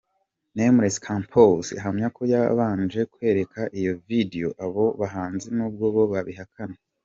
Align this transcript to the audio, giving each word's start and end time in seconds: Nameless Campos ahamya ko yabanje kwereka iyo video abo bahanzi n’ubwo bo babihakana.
Nameless 0.57 0.99
Campos 1.05 1.65
ahamya 1.79 2.07
ko 2.15 2.21
yabanje 2.33 2.99
kwereka 3.13 3.61
iyo 3.79 3.93
video 4.07 4.47
abo 4.65 4.85
bahanzi 4.99 5.47
n’ubwo 5.55 5.85
bo 5.95 6.03
babihakana. 6.13 6.77